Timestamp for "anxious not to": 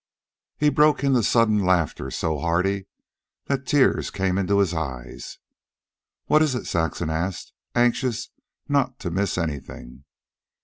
7.75-9.11